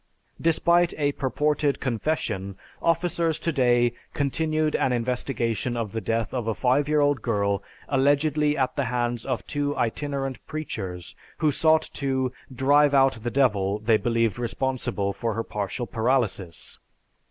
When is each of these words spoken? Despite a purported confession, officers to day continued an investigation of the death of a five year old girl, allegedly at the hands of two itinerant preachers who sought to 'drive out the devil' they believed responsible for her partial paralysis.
Despite 0.41 0.95
a 0.97 1.11
purported 1.11 1.79
confession, 1.79 2.57
officers 2.81 3.37
to 3.37 3.51
day 3.51 3.93
continued 4.15 4.75
an 4.75 4.91
investigation 4.91 5.77
of 5.77 5.91
the 5.91 6.01
death 6.01 6.33
of 6.33 6.47
a 6.47 6.55
five 6.55 6.87
year 6.89 7.01
old 7.01 7.21
girl, 7.21 7.61
allegedly 7.87 8.57
at 8.57 8.75
the 8.75 8.85
hands 8.85 9.27
of 9.27 9.45
two 9.45 9.77
itinerant 9.77 10.43
preachers 10.47 11.13
who 11.37 11.51
sought 11.51 11.87
to 11.93 12.31
'drive 12.51 12.95
out 12.95 13.19
the 13.21 13.29
devil' 13.29 13.77
they 13.77 13.97
believed 13.97 14.39
responsible 14.39 15.13
for 15.13 15.35
her 15.35 15.43
partial 15.43 15.85
paralysis. 15.85 16.79